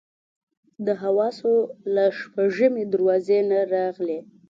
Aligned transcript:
د 0.85 0.87
حواسو 1.01 1.53
له 1.95 2.05
شپږمې 2.19 2.83
دروازې 2.93 3.39
نه 3.49 3.59
راغلي. 3.73 4.19